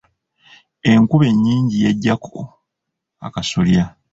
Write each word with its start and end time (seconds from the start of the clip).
Enkuba 0.91 1.25
ennyingi 1.33 1.77
yagyako 1.85 2.35
akasolya. 3.27 3.83